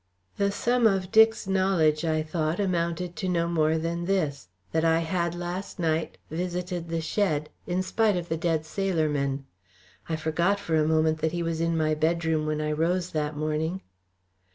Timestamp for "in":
7.67-7.83, 11.61-11.77